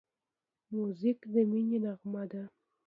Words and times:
موزیک 0.73 1.19
د 1.33 1.35
مینې 1.49 1.77
نغمه 1.85 2.23
ده. 2.31 2.43